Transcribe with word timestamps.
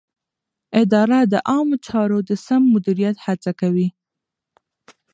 اداره 0.81 1.19
د 1.33 1.35
عامه 1.49 1.77
چارو 1.87 2.19
د 2.29 2.31
سم 2.45 2.61
مدیریت 2.73 3.17
هڅه 3.25 3.51
کوي. 3.59 3.87